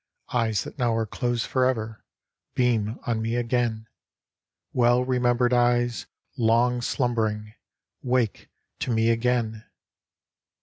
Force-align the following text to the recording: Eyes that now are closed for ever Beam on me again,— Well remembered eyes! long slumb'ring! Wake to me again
Eyes 0.33 0.63
that 0.63 0.79
now 0.79 0.95
are 0.95 1.05
closed 1.05 1.45
for 1.45 1.63
ever 1.63 2.03
Beam 2.55 2.97
on 3.05 3.21
me 3.21 3.35
again,— 3.35 3.85
Well 4.73 5.05
remembered 5.05 5.53
eyes! 5.53 6.07
long 6.35 6.81
slumb'ring! 6.81 7.53
Wake 8.15 8.49
to 8.79 8.89
me 8.91 9.11
again 9.11 9.63